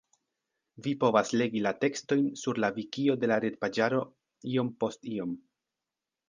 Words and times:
Vi 0.85 0.93
povas 1.01 1.33
legi 1.41 1.61
la 1.65 1.73
tekstojn 1.83 2.23
sur 2.45 2.61
la 2.65 2.71
Vikio 2.79 3.19
de 3.25 3.29
la 3.33 3.37
retpaĝaro 3.45 4.01
Iom 4.55 4.73
post 4.85 5.07
iom. 5.19 5.37